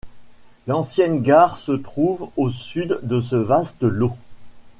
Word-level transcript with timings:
L'ancienne 0.65 1.21
gare 1.21 1.57
se 1.57 1.73
trouve 1.73 2.29
au 2.35 2.49
sud 2.49 3.01
de 3.03 3.21
ce 3.21 3.35
vaste 3.35 3.83
lot. 3.83 4.15